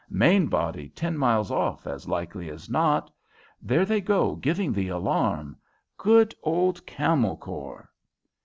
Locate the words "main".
0.09-0.47